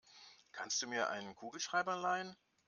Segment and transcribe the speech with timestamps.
[0.51, 2.35] Kannst du mir einen Kugelschreiber leihen?